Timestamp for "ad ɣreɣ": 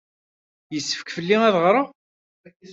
1.47-1.87